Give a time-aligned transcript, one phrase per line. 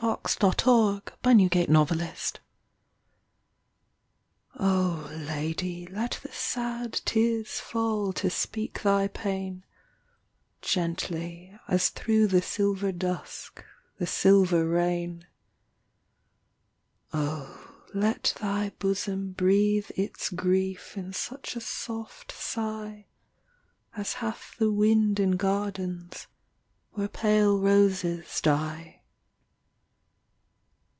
[0.00, 2.38] 66 OH, LADY, LET THE SAD TEARS FALL
[4.60, 9.64] Oh, Lady, let the sad tears fall To speak thy pain,
[10.62, 13.64] Gently as through the silver dusk
[13.98, 15.26] The silver rain.
[17.12, 23.06] Oh, let thy bosom breathe its grief In such a soft sigh
[23.96, 26.28] As hath the wind in gardens
[26.92, 28.94] where Pale roses die.